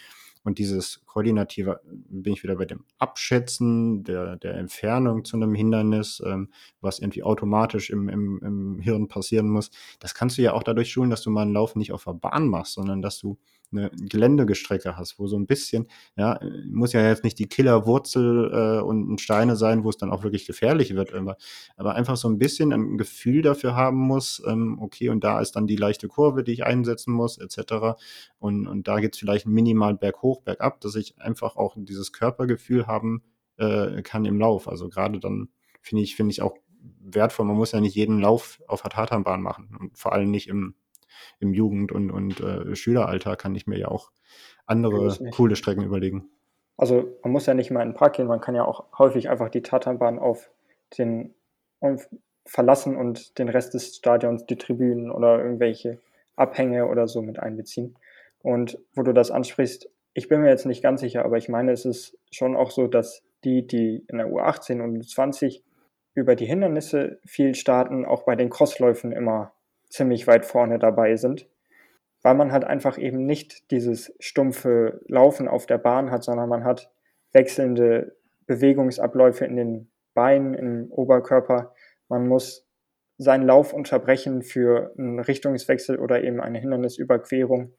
[0.44, 6.22] Und dieses Koordinative, bin ich wieder bei dem Abschätzen der, der Entfernung zu einem Hindernis,
[6.24, 9.70] ähm, was irgendwie automatisch im, im, im Hirn passieren muss.
[9.98, 12.14] Das kannst du ja auch dadurch schulen, dass du mal einen Lauf nicht auf der
[12.14, 13.36] Bahn machst, sondern dass du
[13.70, 18.82] eine Geländegestrecke hast, wo so ein bisschen, ja, muss ja jetzt nicht die Killerwurzel äh,
[18.82, 21.36] und Steine sein, wo es dann auch wirklich gefährlich wird, aber,
[21.76, 25.52] aber einfach so ein bisschen ein Gefühl dafür haben muss, ähm, okay, und da ist
[25.52, 27.98] dann die leichte Kurve, die ich einsetzen muss, etc.
[28.38, 32.86] Und, und da geht es vielleicht minimal berghoch, bergab, dass ich einfach auch dieses Körpergefühl
[32.86, 33.22] haben
[33.58, 34.68] äh, kann im Lauf.
[34.68, 35.48] Also gerade dann
[35.82, 36.56] finde ich, finde ich auch
[37.00, 37.46] wertvoll.
[37.46, 40.74] Man muss ja nicht jeden Lauf auf der Tatanbahn machen und vor allem nicht im
[41.40, 44.10] im Jugend- und, und äh, Schüleralter kann ich mir ja auch
[44.66, 46.28] andere coole Strecken überlegen.
[46.76, 49.28] Also man muss ja nicht mal in den Park gehen, man kann ja auch häufig
[49.28, 50.50] einfach die Tatanbahn auf
[50.96, 51.34] den
[52.46, 55.98] verlassen und den Rest des Stadions, die Tribünen oder irgendwelche
[56.36, 57.96] Abhänge oder so mit einbeziehen.
[58.42, 61.72] Und wo du das ansprichst, ich bin mir jetzt nicht ganz sicher, aber ich meine,
[61.72, 65.62] es ist schon auch so, dass die, die in der U18 und U20
[66.14, 69.52] über die Hindernisse viel starten, auch bei den Crossläufen immer
[69.88, 71.48] ziemlich weit vorne dabei sind,
[72.22, 76.64] weil man halt einfach eben nicht dieses stumpfe Laufen auf der Bahn hat, sondern man
[76.64, 76.90] hat
[77.32, 81.74] wechselnde Bewegungsabläufe in den Beinen, im Oberkörper.
[82.08, 82.66] Man muss
[83.18, 87.74] seinen Lauf unterbrechen für einen Richtungswechsel oder eben eine Hindernisüberquerung.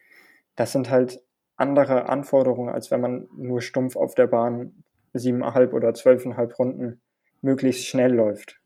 [0.55, 1.21] Das sind halt
[1.55, 7.01] andere Anforderungen, als wenn man nur stumpf auf der Bahn siebeneinhalb oder zwölfeinhalb Runden
[7.41, 8.58] möglichst schnell läuft.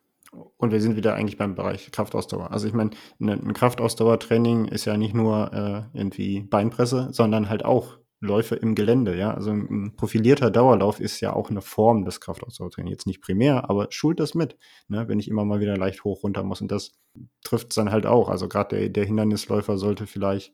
[0.57, 2.51] Und wir sind wieder eigentlich beim Bereich Kraftausdauer.
[2.51, 7.65] Also ich meine, ne, ein Kraftausdauertraining ist ja nicht nur äh, irgendwie Beinpresse, sondern halt
[7.65, 9.33] auch Läufe im Gelände, ja.
[9.33, 12.91] Also ein profilierter Dauerlauf ist ja auch eine Form des Kraftausdauertrainings.
[12.91, 16.23] Jetzt nicht primär, aber schult das mit, ne, wenn ich immer mal wieder leicht hoch
[16.23, 16.61] runter muss.
[16.61, 16.97] Und das
[17.43, 18.29] trifft es dann halt auch.
[18.29, 20.53] Also gerade der, der Hindernisläufer sollte vielleicht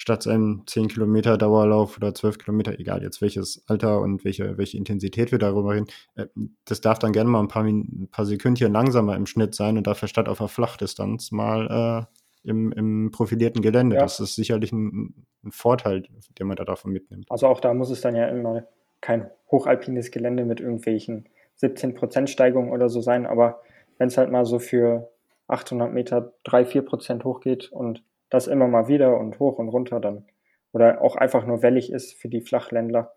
[0.00, 4.78] statt seinem 10 Kilometer Dauerlauf oder 12 Kilometer, egal jetzt welches Alter und welche, welche
[4.78, 6.24] Intensität wir darüber reden, äh,
[6.64, 9.86] das darf dann gerne mal ein paar, ein paar Sekündchen langsamer im Schnitt sein und
[9.86, 12.08] dafür statt auf der Flachdistanz mal
[12.44, 13.96] äh, im, im profilierten Gelände.
[13.96, 14.02] Ja.
[14.02, 16.04] Das ist sicherlich ein, ein, Vorteil,
[16.38, 17.26] den man da davon mitnimmt.
[17.28, 18.64] Also auch da muss es dann ja immer
[19.02, 21.28] kein hochalpines Gelände mit irgendwelchen
[21.60, 23.60] 17% Steigungen oder so sein, aber
[23.98, 25.10] wenn es halt mal so für
[25.48, 30.26] 800 Meter 3, 4% hochgeht und das immer mal wieder und hoch und runter dann
[30.72, 33.12] oder auch einfach nur wellig ist für die Flachländler,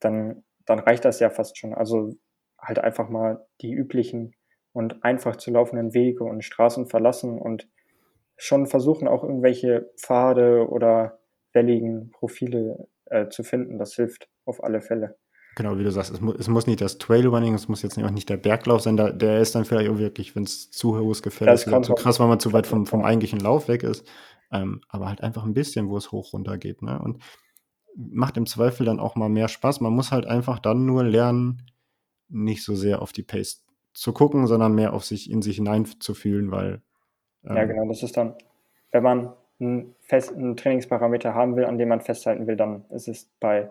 [0.00, 1.74] dann, dann reicht das ja fast schon.
[1.74, 2.14] Also
[2.58, 4.34] halt einfach mal die üblichen
[4.72, 7.68] und einfach zu laufenden Wege und Straßen verlassen und
[8.36, 11.18] schon versuchen auch irgendwelche Pfade oder
[11.52, 13.78] welligen Profile äh, zu finden.
[13.78, 15.16] Das hilft auf alle Fälle.
[15.54, 18.10] Genau, wie du sagst, es, mu es muss nicht das Trailrunning, es muss jetzt auch
[18.10, 21.22] nicht der Berglauf sein, da, der ist dann vielleicht auch wirklich, wenn es zu hohes
[21.22, 24.06] Gefälle ist, zu krass, weil man zu weit vom, vom eigentlichen Lauf weg ist.
[24.52, 26.82] Ähm, aber halt einfach ein bisschen, wo es hoch runter geht.
[26.82, 27.00] Ne?
[27.00, 27.22] Und
[27.96, 29.80] macht im Zweifel dann auch mal mehr Spaß.
[29.80, 31.62] Man muss halt einfach dann nur lernen,
[32.28, 36.50] nicht so sehr auf die Pace zu gucken, sondern mehr auf sich in sich hineinzufühlen,
[36.50, 36.82] weil.
[37.44, 38.34] Ähm, ja, genau, das ist dann,
[38.90, 43.30] wenn man einen festen Trainingsparameter haben will, an dem man festhalten will, dann ist es
[43.38, 43.70] bei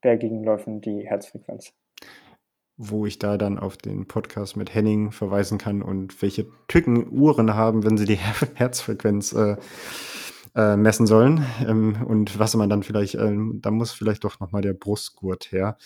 [0.00, 1.72] bergigen Läufen die Herzfrequenz.
[2.76, 7.54] Wo ich da dann auf den Podcast mit Henning verweisen kann und welche Tücken Uhren
[7.54, 8.16] haben, wenn sie die
[8.54, 9.56] Herzfrequenz äh,
[10.54, 11.44] äh, messen sollen.
[11.66, 15.76] Ähm, und was man dann vielleicht, ähm, da muss vielleicht doch nochmal der Brustgurt her.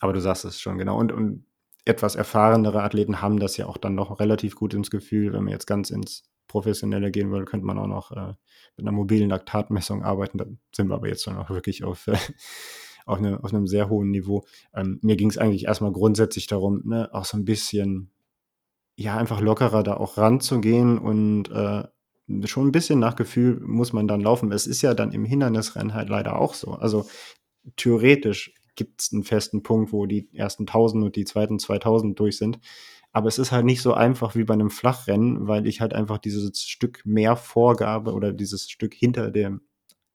[0.00, 0.98] Aber du sagst es schon, genau.
[0.98, 1.44] Und, und
[1.84, 5.32] etwas erfahrenere Athleten haben das ja auch dann noch relativ gut ins Gefühl.
[5.32, 8.34] Wenn man jetzt ganz ins Professionelle gehen will, könnte man auch noch äh,
[8.76, 10.38] mit einer mobilen Laktatmessung arbeiten.
[10.38, 12.16] Da sind wir aber jetzt schon auch wirklich auf, äh,
[13.08, 14.44] auf, eine, auf einem sehr hohen Niveau.
[14.74, 18.10] Ähm, mir ging es eigentlich erstmal grundsätzlich darum, ne, auch so ein bisschen,
[18.96, 21.84] ja, einfach lockerer da auch ranzugehen und äh,
[22.46, 24.52] schon ein bisschen nach Gefühl muss man dann laufen.
[24.52, 26.72] Es ist ja dann im Hindernisrennen halt leider auch so.
[26.72, 27.06] Also
[27.76, 32.36] theoretisch gibt es einen festen Punkt, wo die ersten 1000 und die zweiten 2000 durch
[32.36, 32.60] sind.
[33.12, 36.18] Aber es ist halt nicht so einfach wie bei einem Flachrennen, weil ich halt einfach
[36.18, 39.62] dieses Stück mehr Vorgabe oder dieses Stück hinter dem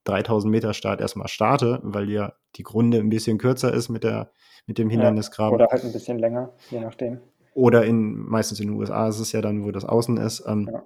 [0.04, 4.30] 3000 Meter Start erstmal starte, weil ja die Grunde ein bisschen kürzer ist mit, der,
[4.66, 5.58] mit dem Hindernisgraben.
[5.58, 7.20] Ja, oder halt ein bisschen länger, je nachdem.
[7.54, 10.44] Oder in, meistens in den USA ist es ja dann, wo das außen ist.
[10.46, 10.82] Ähm, ja.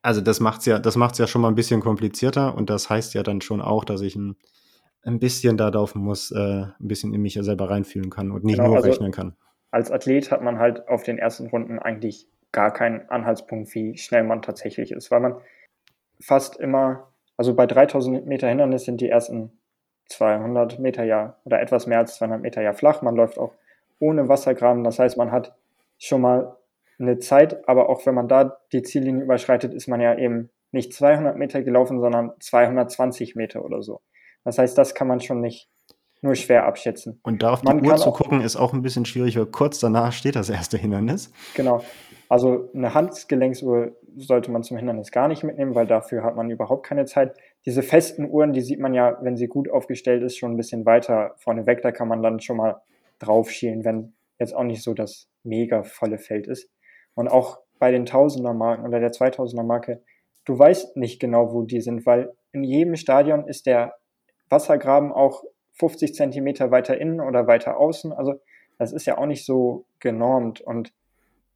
[0.00, 3.14] Also das macht's ja, das macht's ja schon mal ein bisschen komplizierter und das heißt
[3.14, 4.36] ja dann schon auch, dass ich ein,
[5.04, 8.44] ein bisschen da laufen muss, äh, ein bisschen in mich ja selber reinfühlen kann und
[8.44, 9.36] nicht genau, nur also rechnen kann.
[9.70, 14.24] Als Athlet hat man halt auf den ersten Runden eigentlich gar keinen Anhaltspunkt, wie schnell
[14.24, 15.36] man tatsächlich ist, weil man
[16.20, 17.11] fast immer,
[17.42, 19.50] also bei 3000 Meter Hindernis sind die ersten
[20.10, 23.02] 200 Meter ja oder etwas mehr als 200 Meter ja flach.
[23.02, 23.52] Man läuft auch
[23.98, 24.84] ohne Wassergraben.
[24.84, 25.52] Das heißt, man hat
[25.98, 26.56] schon mal
[27.00, 30.94] eine Zeit, aber auch wenn man da die Ziellinie überschreitet, ist man ja eben nicht
[30.94, 34.02] 200 Meter gelaufen, sondern 220 Meter oder so.
[34.44, 35.68] Das heißt, das kann man schon nicht
[36.20, 37.18] nur schwer abschätzen.
[37.24, 40.12] Und da auf die Uhr zu gucken, ist auch ein bisschen schwierig, weil kurz danach
[40.12, 41.32] steht das erste Hindernis.
[41.56, 41.82] Genau.
[42.28, 46.86] Also eine Handgelenksuhr sollte man zum Hindernis gar nicht mitnehmen, weil dafür hat man überhaupt
[46.86, 47.36] keine Zeit.
[47.66, 50.86] Diese festen Uhren, die sieht man ja, wenn sie gut aufgestellt ist, schon ein bisschen
[50.86, 51.82] weiter vorne weg.
[51.82, 52.82] Da kann man dann schon mal
[53.18, 56.70] drauf schielen, wenn jetzt auch nicht so das mega volle Feld ist.
[57.14, 60.02] Und auch bei den Tausender-Marken oder der 2000er-Marke,
[60.44, 63.94] du weißt nicht genau, wo die sind, weil in jedem Stadion ist der
[64.48, 65.44] Wassergraben auch
[65.74, 68.12] 50 Zentimeter weiter innen oder weiter außen.
[68.12, 68.34] Also
[68.78, 70.60] das ist ja auch nicht so genormt.
[70.60, 70.92] Und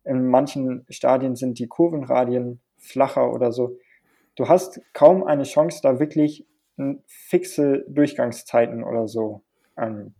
[0.06, 3.78] in manchen Stadien sind die Kurvenradien flacher oder so.
[4.36, 6.46] Du hast kaum eine Chance, da wirklich
[7.06, 9.42] fixe Durchgangszeiten oder so
[9.78, 10.14] ähm,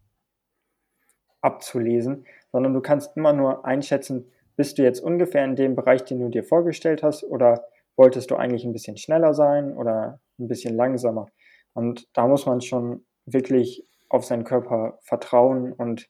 [1.42, 6.18] abzulesen, sondern du kannst immer nur einschätzen, bist du jetzt ungefähr in dem Bereich, den
[6.18, 10.74] du dir vorgestellt hast, oder wolltest du eigentlich ein bisschen schneller sein oder ein bisschen
[10.74, 11.28] langsamer?
[11.74, 16.08] Und da muss man schon wirklich auf seinen Körper vertrauen und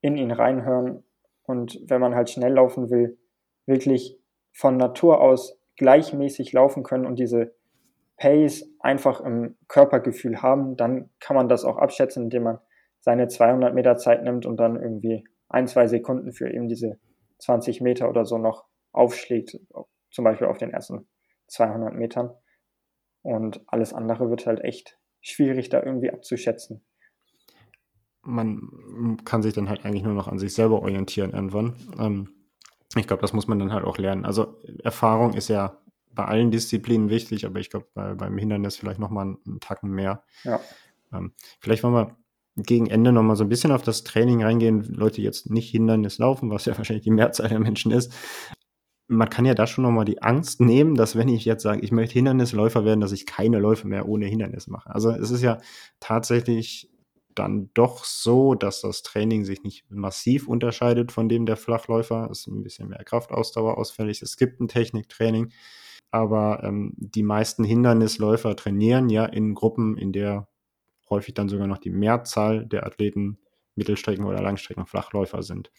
[0.00, 1.04] in ihn reinhören.
[1.44, 3.18] Und wenn man halt schnell laufen will,
[3.66, 4.18] wirklich
[4.52, 7.54] von Natur aus gleichmäßig laufen können und diese
[8.16, 12.58] Pace einfach im Körpergefühl haben, dann kann man das auch abschätzen, indem man
[13.00, 16.98] seine 200 Meter Zeit nimmt und dann irgendwie ein, zwei Sekunden für eben diese
[17.38, 19.58] 20 Meter oder so noch aufschlägt,
[20.10, 21.08] zum Beispiel auf den ersten
[21.48, 22.30] 200 Metern.
[23.22, 26.84] Und alles andere wird halt echt schwierig, da irgendwie abzuschätzen.
[28.24, 31.74] Man kann sich dann halt eigentlich nur noch an sich selber orientieren irgendwann.
[31.98, 32.28] Ähm,
[32.96, 34.24] ich glaube, das muss man dann halt auch lernen.
[34.24, 35.78] Also Erfahrung ist ja
[36.14, 39.90] bei allen Disziplinen wichtig, aber ich glaube, bei, beim Hindernis vielleicht nochmal einen, einen Tacken
[39.90, 40.22] mehr.
[40.44, 40.60] Ja.
[41.12, 42.16] Ähm, vielleicht wollen wir
[42.56, 44.84] gegen Ende nochmal so ein bisschen auf das Training reingehen.
[44.84, 48.12] Leute jetzt nicht Hindernis laufen, was ja wahrscheinlich die Mehrzahl der Menschen ist.
[49.06, 51.92] Man kann ja da schon nochmal die Angst nehmen, dass wenn ich jetzt sage, ich
[51.92, 54.94] möchte Hindernisläufer werden, dass ich keine Läufe mehr ohne Hindernis mache.
[54.94, 55.58] Also es ist ja
[56.00, 56.90] tatsächlich
[57.34, 62.28] dann doch so, dass das Training sich nicht massiv unterscheidet von dem der Flachläufer.
[62.30, 64.22] Es ist ein bisschen mehr Kraftausdauer ausfällig.
[64.22, 65.52] Es gibt ein Techniktraining,
[66.10, 70.48] aber ähm, die meisten Hindernisläufer trainieren ja in Gruppen, in der
[71.10, 73.38] häufig dann sogar noch die Mehrzahl der Athleten
[73.76, 75.70] Mittelstrecken- oder Langstrecken-Flachläufer sind.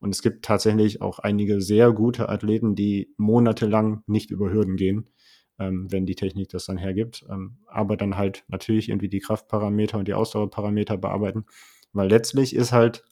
[0.00, 5.08] Und es gibt tatsächlich auch einige sehr gute Athleten, die monatelang nicht über Hürden gehen,
[5.58, 7.24] ähm, wenn die Technik das dann hergibt.
[7.30, 11.46] Ähm, aber dann halt natürlich irgendwie die Kraftparameter und die Ausdauerparameter bearbeiten.
[11.92, 13.04] Weil letztlich ist halt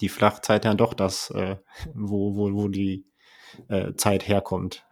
[0.00, 1.56] die Flachzeit ja doch das, äh,
[1.94, 3.06] wo, wo, wo die
[3.68, 4.86] äh, Zeit herkommt.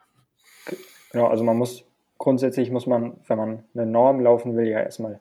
[1.11, 1.85] Genau, also man muss
[2.19, 5.21] grundsätzlich muss man, wenn man eine Norm laufen will, ja erstmal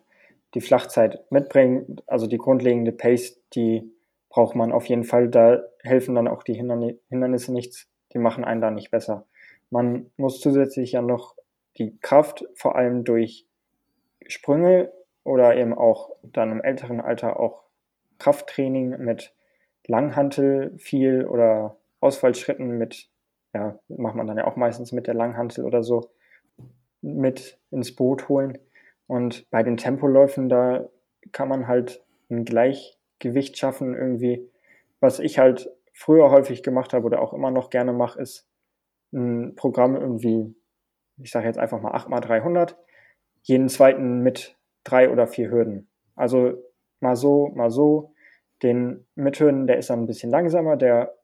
[0.53, 3.91] die Flachzeit mitbringen, also die grundlegende Pace, die
[4.29, 5.29] braucht man auf jeden Fall.
[5.29, 7.87] Da helfen dann auch die Hindernisse nichts.
[8.13, 9.25] Die machen einen da nicht besser.
[9.69, 11.35] Man muss zusätzlich ja noch
[11.81, 13.47] die Kraft vor allem durch
[14.27, 14.91] Sprünge
[15.23, 17.63] oder eben auch dann im älteren Alter auch
[18.19, 19.33] Krafttraining mit
[19.87, 23.09] Langhantel viel oder Ausfallschritten mit,
[23.53, 26.11] ja, macht man dann ja auch meistens mit der Langhantel oder so,
[27.01, 28.57] mit ins Boot holen.
[29.07, 30.87] Und bei den Tempoläufen, da
[31.31, 34.49] kann man halt ein Gleichgewicht schaffen irgendwie.
[34.99, 38.47] Was ich halt früher häufig gemacht habe oder auch immer noch gerne mache, ist
[39.11, 40.55] ein Programm irgendwie,
[41.21, 42.75] ich sage jetzt einfach mal 8x300,
[43.43, 45.89] jeden zweiten mit drei oder vier Hürden.
[46.15, 46.53] Also
[46.99, 48.13] mal so, mal so.
[48.63, 51.15] Den mit Hürden, der ist dann ein bisschen langsamer, der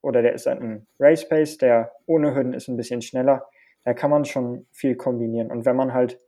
[0.00, 3.46] oder der ist ein Race Pace, der ohne Hürden ist ein bisschen schneller.
[3.84, 5.50] Da kann man schon viel kombinieren.
[5.50, 6.18] Und wenn man halt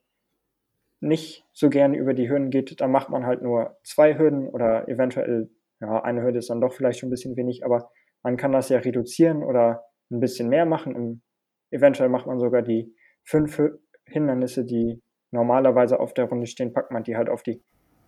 [1.00, 4.88] nicht so gern über die Hürden geht, dann macht man halt nur zwei Hürden oder
[4.88, 7.90] eventuell, ja, eine Hürde ist dann doch vielleicht schon ein bisschen wenig, aber
[8.22, 10.96] man kann das ja reduzieren oder ein bisschen mehr machen.
[10.96, 11.22] Und
[11.70, 12.95] eventuell macht man sogar die
[13.26, 13.60] fünf
[14.06, 17.60] Hindernisse, die normalerweise auf der Runde stehen, packt man die halt auf die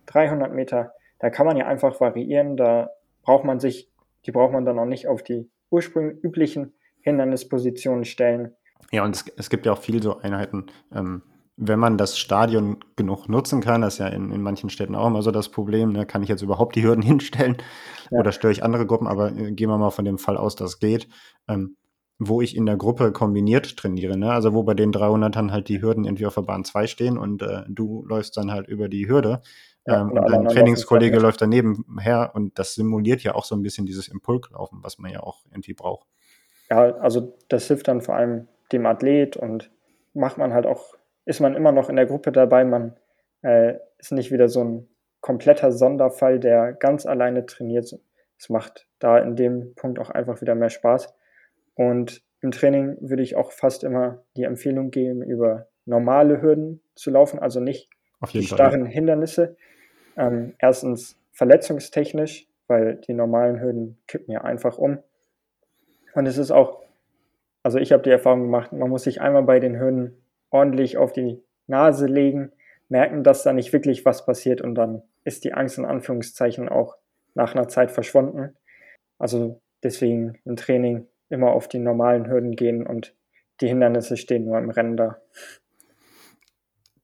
[0.07, 0.93] 300 Meter.
[1.19, 2.57] Da kann man ja einfach variieren.
[2.57, 2.89] Da
[3.21, 3.91] braucht man sich,
[4.25, 8.55] die braucht man dann auch nicht auf die ursprünglich üblichen Hindernispositionen stellen.
[8.91, 10.67] Ja, und es, es gibt ja auch viele so Einheiten.
[10.95, 11.21] Ähm,
[11.61, 15.07] wenn man das Stadion genug nutzen kann, das ist ja in, in manchen Städten auch
[15.07, 17.57] immer so das Problem, ne, kann ich jetzt überhaupt die Hürden hinstellen
[18.09, 18.19] ja.
[18.19, 20.79] oder störe ich andere Gruppen, aber äh, gehen wir mal von dem Fall aus, dass
[20.79, 21.09] geht,
[21.49, 21.75] ähm,
[22.19, 24.31] wo ich in der Gruppe kombiniert trainiere, ne?
[24.31, 27.41] also wo bei den 300ern halt die Hürden irgendwie auf der Bahn 2 stehen und
[27.41, 29.41] äh, du läufst dann halt über die Hürde
[29.87, 33.63] ja, ähm, und dein Trainingskollege läuft daneben her und das simuliert ja auch so ein
[33.63, 36.07] bisschen dieses Impulslaufen, was man ja auch irgendwie braucht.
[36.69, 39.71] Ja, also das hilft dann vor allem dem Athlet und
[40.13, 42.65] macht man halt auch ist man immer noch in der Gruppe dabei.
[42.65, 42.95] Man
[43.43, 44.87] äh, ist nicht wieder so ein
[45.21, 47.95] kompletter Sonderfall, der ganz alleine trainiert.
[48.39, 51.13] Es macht da in dem Punkt auch einfach wieder mehr Spaß.
[51.79, 57.09] Und im Training würde ich auch fast immer die Empfehlung geben, über normale Hürden zu
[57.09, 57.89] laufen, also nicht
[58.33, 58.91] die starren ja.
[58.91, 59.55] Hindernisse.
[60.17, 64.99] Ähm, erstens verletzungstechnisch, weil die normalen Hürden kippen ja einfach um.
[66.13, 66.83] Und es ist auch,
[67.63, 71.13] also ich habe die Erfahrung gemacht, man muss sich einmal bei den Hürden ordentlich auf
[71.13, 72.51] die Nase legen,
[72.89, 76.97] merken, dass da nicht wirklich was passiert und dann ist die Angst in Anführungszeichen auch
[77.35, 78.57] nach einer Zeit verschwunden.
[79.17, 83.15] Also deswegen im Training immer auf die normalen Hürden gehen und
[83.61, 85.17] die Hindernisse stehen nur im Rennen da.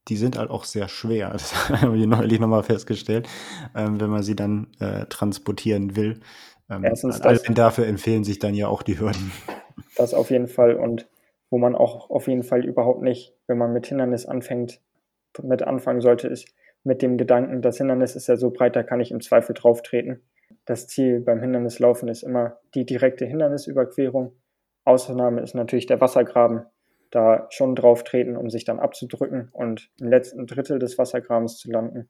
[0.08, 1.30] Die sind halt auch sehr schwer.
[1.34, 3.28] Das haben wir neulich nochmal festgestellt,
[3.76, 6.20] ähm, wenn man sie dann äh, transportieren will.
[6.70, 9.32] Ähm, Erstens das, dafür empfehlen sich dann ja auch die Hürden.
[9.98, 10.76] Das auf jeden Fall.
[10.76, 11.08] Und
[11.50, 14.82] wo man auch auf jeden Fall überhaupt nicht, wenn man mit Hindernis anfängt,
[15.42, 16.48] mit anfangen sollte, ist
[16.84, 19.82] mit dem Gedanken, das Hindernis ist ja so breit, da kann ich im Zweifel drauf
[19.82, 20.22] treten.
[20.65, 24.34] Das Ziel beim Hindernislaufen ist immer die direkte Hindernisüberquerung.
[24.84, 26.65] Ausnahme ist natürlich der Wassergraben.
[27.12, 31.71] Da schon drauf treten, um sich dann abzudrücken und im letzten Drittel des Wassergrabens zu
[31.71, 32.10] landen.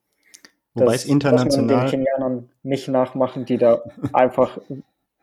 [0.73, 1.67] Wobei das, es international.
[1.67, 4.57] Das man den Kenianern nicht nachmachen, die da einfach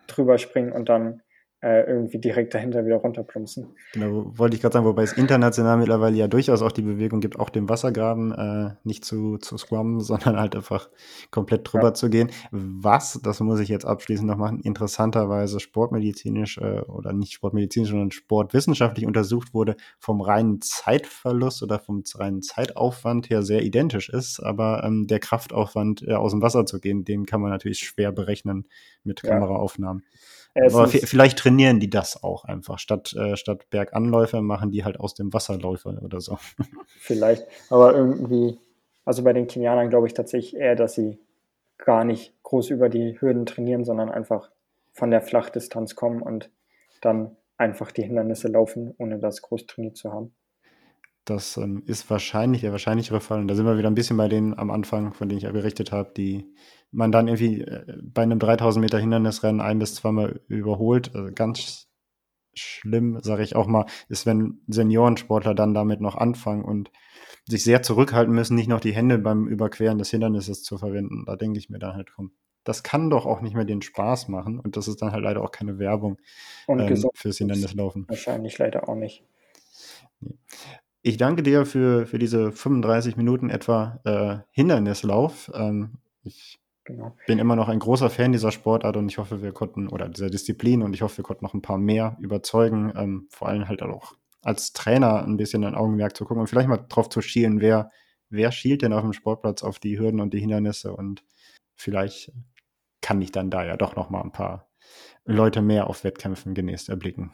[0.06, 1.22] drüber springen und dann
[1.62, 3.68] äh, irgendwie direkt dahinter wieder runterplumpsen.
[3.92, 7.38] Genau, wollte ich gerade sagen, wobei es international mittlerweile ja durchaus auch die Bewegung gibt,
[7.38, 10.90] auch den Wassergraben äh, nicht zu, zu scrummen, sondern halt einfach
[11.30, 11.94] komplett drüber ja.
[11.94, 12.30] zu gehen.
[12.50, 18.10] Was, das muss ich jetzt abschließend noch machen, interessanterweise sportmedizinisch äh, oder nicht sportmedizinisch, sondern
[18.10, 24.82] sportwissenschaftlich untersucht wurde, vom reinen Zeitverlust oder vom reinen Zeitaufwand her sehr identisch ist, aber
[24.84, 28.66] ähm, der Kraftaufwand, äh, aus dem Wasser zu gehen, den kann man natürlich schwer berechnen
[29.04, 30.02] mit Kameraaufnahmen.
[30.04, 30.18] Ja.
[30.54, 32.78] Aber vielleicht trainieren die das auch einfach.
[32.78, 36.38] Statt, äh, statt Berganläufe machen die halt aus dem Wasserläufer oder so.
[36.98, 37.46] Vielleicht.
[37.70, 38.58] Aber irgendwie,
[39.04, 41.18] also bei den Kenianern glaube ich tatsächlich eher, dass sie
[41.78, 44.50] gar nicht groß über die Hürden trainieren, sondern einfach
[44.92, 46.50] von der Flachdistanz kommen und
[47.00, 50.34] dann einfach die Hindernisse laufen, ohne das groß trainiert zu haben.
[51.24, 53.40] Das ähm, ist wahrscheinlich der wahrscheinlichere Fall.
[53.40, 55.52] Und da sind wir wieder ein bisschen bei denen am Anfang, von denen ich ja
[55.52, 56.52] berichtet habe, die
[56.90, 61.14] man dann irgendwie äh, bei einem 3000 Meter Hindernisrennen ein bis zweimal überholt.
[61.14, 61.88] Also ganz
[62.54, 66.90] schlimm, sage ich auch mal, ist, wenn Seniorensportler dann damit noch anfangen und
[67.46, 71.24] sich sehr zurückhalten müssen, nicht noch die Hände beim Überqueren des Hindernisses zu verwenden.
[71.26, 72.32] Da denke ich mir dann halt, komm,
[72.64, 75.42] das kann doch auch nicht mehr den Spaß machen und das ist dann halt leider
[75.42, 76.18] auch keine Werbung
[76.68, 78.06] ähm, fürs Hindernislaufen.
[78.08, 79.24] Wahrscheinlich leider auch nicht.
[81.02, 85.50] Ich danke dir für, für diese 35 Minuten etwa äh, Hindernislauf.
[85.52, 87.16] Ähm, ich genau.
[87.26, 90.30] bin immer noch ein großer Fan dieser Sportart und ich hoffe, wir konnten, oder dieser
[90.30, 93.82] Disziplin und ich hoffe, wir konnten noch ein paar mehr überzeugen, ähm, vor allem halt
[93.82, 97.60] auch als Trainer ein bisschen ein Augenmerk zu gucken und vielleicht mal drauf zu schielen,
[97.60, 97.90] wer,
[98.28, 101.24] wer schielt denn auf dem Sportplatz auf die Hürden und die Hindernisse und
[101.74, 102.32] vielleicht
[103.00, 104.68] kann ich dann da ja doch noch mal ein paar
[105.24, 107.32] Leute mehr auf Wettkämpfen genächst erblicken.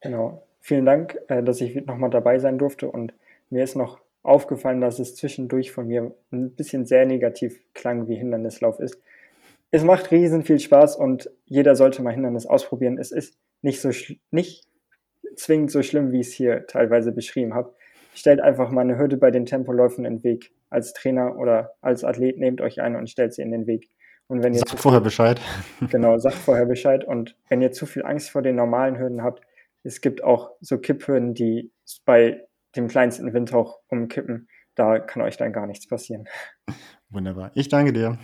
[0.00, 0.46] Genau.
[0.64, 3.12] Vielen Dank, äh, dass ich nochmal dabei sein durfte und
[3.50, 8.14] mir ist noch aufgefallen, dass es zwischendurch von mir ein bisschen sehr negativ klang, wie
[8.14, 9.02] Hindernislauf ist.
[9.72, 12.96] Es macht riesen viel Spaß und jeder sollte mal Hindernis ausprobieren.
[12.96, 13.90] Es ist nicht so
[14.30, 14.64] nicht
[15.34, 17.74] zwingend so schlimm, wie ich es hier teilweise beschrieben habe.
[18.14, 20.52] Stellt einfach mal eine Hürde bei den Tempoläufen in den Weg.
[20.70, 23.88] Als Trainer oder als Athlet nehmt euch eine und stellt sie in den Weg.
[24.28, 25.40] Und wenn ihr sagt vorher Bescheid.
[25.90, 27.04] Genau, sagt vorher Bescheid.
[27.04, 29.42] Und wenn ihr zu viel Angst vor den normalen Hürden habt,
[29.82, 31.72] es gibt auch so Kipphürden, die
[32.04, 34.48] bei dem kleinsten Windhauch umkippen.
[34.74, 36.26] Da kann euch dann gar nichts passieren.
[37.10, 37.50] Wunderbar.
[37.54, 38.18] Ich danke dir.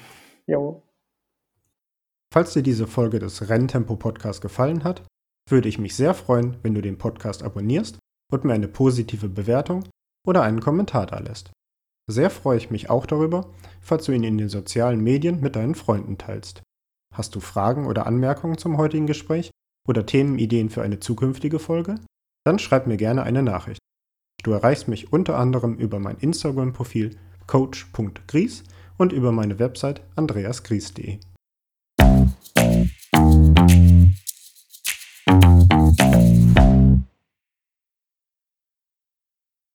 [0.47, 0.83] Jo.
[2.33, 5.07] Falls dir diese Folge des Renntempo Podcasts gefallen hat,
[5.51, 7.99] würde ich mich sehr freuen, wenn du den Podcast abonnierst
[8.31, 9.85] und mir eine positive Bewertung
[10.27, 11.51] oder einen Kommentar da lässt.
[12.11, 15.75] Sehr freue ich mich auch darüber, falls du ihn in den sozialen Medien mit deinen
[15.75, 16.63] Freunden teilst.
[17.15, 19.51] Hast du Fragen oder Anmerkungen zum heutigen Gespräch
[19.89, 21.97] oder Themenideen für eine zukünftige Folge?
[22.45, 23.81] Dann schreib mir gerne eine Nachricht.
[24.43, 27.17] Du erreichst mich unter anderem über mein Instagram-Profil
[27.47, 28.63] coach.gries
[28.97, 31.19] und über meine Website andreasgries.de.